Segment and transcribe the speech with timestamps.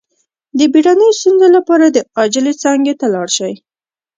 [0.57, 3.53] د بیړنیو ستونزو لپاره د عاجل څانګې ته لاړ شئ